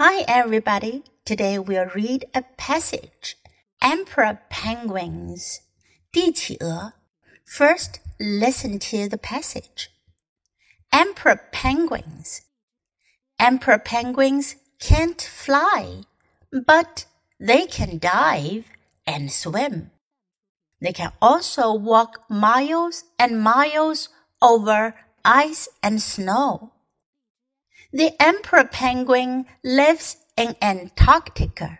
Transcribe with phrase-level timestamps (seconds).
[0.00, 1.04] Hi, everybody.
[1.24, 3.38] Today we'll read a passage.
[3.80, 5.60] Emperor Penguins.
[6.12, 6.92] 帝企鹅.
[7.46, 9.88] First, listen to the passage.
[10.92, 12.42] Emperor Penguins.
[13.38, 16.02] Emperor penguins can't fly,
[16.52, 17.06] but
[17.40, 18.66] they can dive
[19.06, 19.92] and swim.
[20.82, 24.10] They can also walk miles and miles
[24.42, 24.94] over
[25.24, 26.72] ice and snow.
[27.93, 31.79] The emperor penguin lives in Antarctica.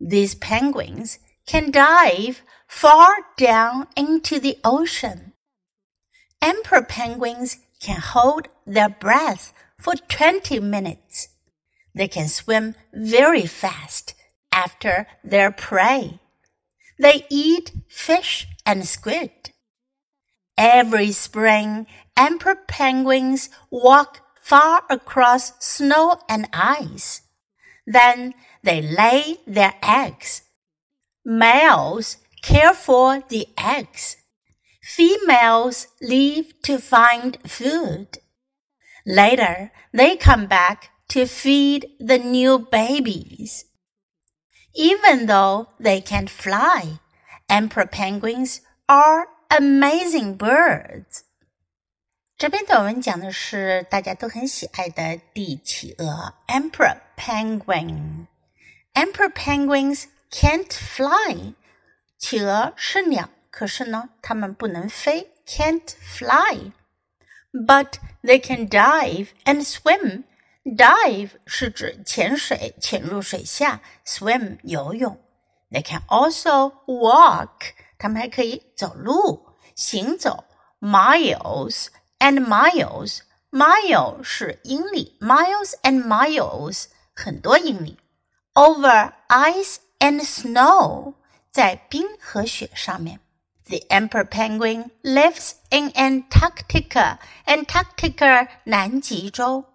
[0.00, 5.34] These penguins can dive far down into the ocean.
[6.40, 11.28] Emperor penguins can hold their breath for 20 minutes.
[11.94, 14.14] They can swim very fast
[14.50, 16.20] after their prey.
[16.98, 19.30] They eat fish and squid.
[20.56, 27.22] Every spring, emperor penguins walk far across snow and ice.
[27.86, 30.42] Then they lay their eggs.
[31.24, 34.16] Males care for the eggs.
[34.82, 38.18] Females leave to find food.
[39.06, 43.64] Later, they come back to feed the new babies.
[44.74, 47.00] Even though they can't fly,
[47.48, 51.24] emperor penguins are amazing birds.
[52.37, 61.53] 这篇短文讲的是大家都很喜爱的帝企鹅 （Emperor Penguin）。Emperor penguins can't fly。
[62.17, 75.19] 企鹅是鸟，可是呢，它们不能飞，can't fly。But they can dive and swim。Dive 是指潜水，潜入水下；swim 游泳。
[75.69, 77.73] They can also walk。
[77.97, 80.45] 它们还可以走路，行走，
[80.79, 81.87] miles。
[82.19, 83.19] and miles.
[83.51, 87.97] Mile 是英里，miles and miles 很多英里。
[88.53, 91.15] Over ice and snow
[91.51, 93.19] 在冰和雪上面。
[93.65, 97.17] The emperor penguin lives in Antarctica.
[97.45, 99.65] Antarctica 南极洲。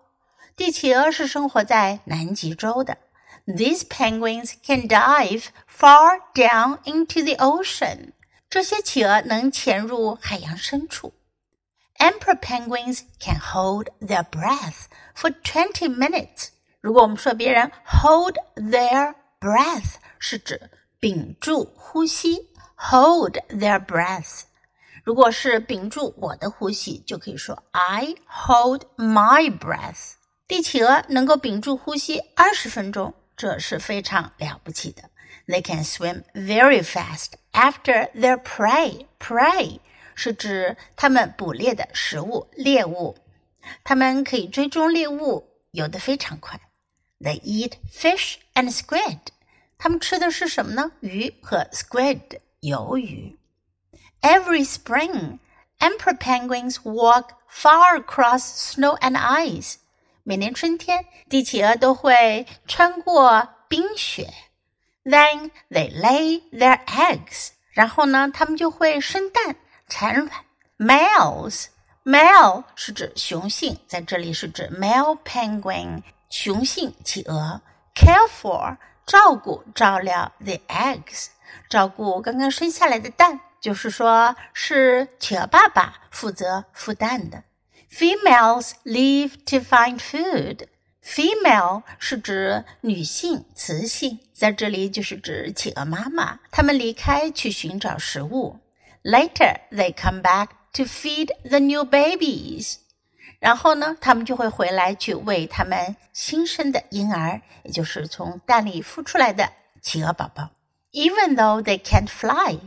[0.56, 2.98] 帝企鹅是生活在南极洲的。
[3.46, 8.12] These penguins can dive far down into the ocean.
[8.48, 11.12] 这些企鹅能潜入海洋深处。
[11.98, 16.48] Emperor penguins can hold their breath for twenty minutes.
[16.80, 24.42] 如果我们说别人 hold their breath，是指屏住呼吸，hold their breath。
[25.02, 30.14] 如果是屏住我的呼吸，就可以说 I hold my breath。
[30.46, 35.04] 帝企鹅能够屏住呼吸二十分钟，这是非常了不起的。
[35.46, 39.06] They can swim very fast after their prey.
[39.18, 39.80] Prey
[40.18, 43.16] 是指它们捕猎的食物猎物，
[43.82, 46.60] 它们可以追踪猎物，游得非常快。
[47.20, 49.18] They eat fish and squid。
[49.78, 50.92] 它们吃的是什么呢？
[51.00, 53.38] 鱼和 squid 鱿鱼。
[54.20, 55.38] Every spring,
[55.78, 59.74] emperor penguins walk far across snow and ice。
[60.22, 64.32] 每年春天，帝企鹅都会穿过冰雪。
[65.04, 67.50] Then they lay their eggs。
[67.72, 69.56] 然后呢，它们就会生蛋。
[69.89, 70.29] 产卵
[70.77, 71.65] ，males
[72.05, 77.61] male 是指雄性，在这里是指 male penguin 雄性企鹅
[77.95, 81.27] ，care for 照顾照料 the eggs
[81.67, 87.43] 照顾刚刚生下来的蛋，就是说是企鹅爸爸负责孵蛋的。
[87.91, 90.67] Females leave to find food.
[91.03, 98.59] Female 是指女性，雌性，在这里就是指企鹅妈妈，她们离开去寻找食物。
[99.02, 102.76] Later, they come back to feed the new babies.
[103.38, 109.52] 然后呢，他们就会回来去喂他们新生的婴儿，也就是从蛋里孵出来的
[109.82, 110.50] 企鹅宝宝。
[110.92, 112.58] Even though they can't fly,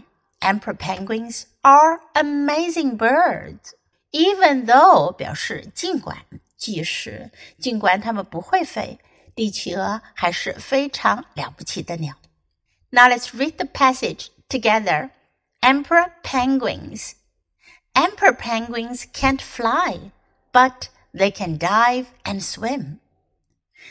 [0.41, 3.71] emperor penguins are amazing birds.
[4.11, 6.17] Even though 表示尽管，
[6.55, 8.99] 即使尽管它们不会飞，
[9.33, 12.15] 帝企鹅还是非常了不起的鸟。
[12.91, 15.09] Now let's read the passage together.
[15.62, 17.14] Emperor penguins.
[17.94, 20.10] Emperor penguins can't fly,
[20.52, 22.98] but they can dive and swim.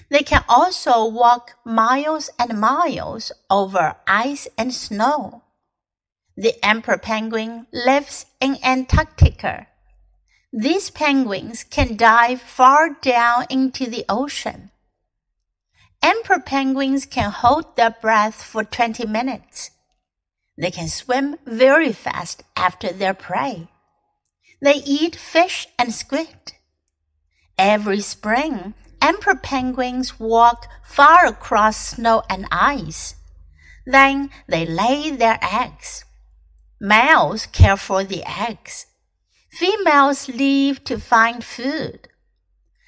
[0.09, 5.43] They can also walk miles and miles over ice and snow.
[6.35, 9.67] The emperor penguin lives in Antarctica.
[10.51, 14.71] These penguins can dive far down into the ocean.
[16.01, 19.71] Emperor penguins can hold their breath for 20 minutes.
[20.61, 23.67] They can swim very fast after their prey.
[24.61, 26.53] They eat fish and squid.
[27.57, 33.15] Every spring, emperor penguins walk far across snow and ice.
[33.87, 36.05] Then they lay their eggs.
[36.79, 38.85] Males care for the eggs.
[39.49, 42.07] Females leave to find food.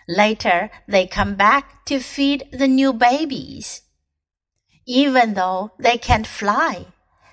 [0.08, 3.82] Later, they come back to feed the new babies.
[4.86, 6.93] Even though they can't fly,